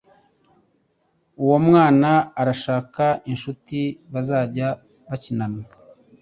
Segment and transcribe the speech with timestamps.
[1.43, 2.09] Uwo mwana
[2.41, 3.79] arashaka inshuti
[4.13, 4.67] bazajya
[5.07, 5.61] bakinana.